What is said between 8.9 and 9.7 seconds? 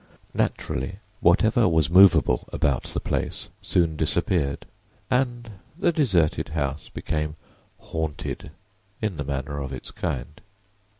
in the manner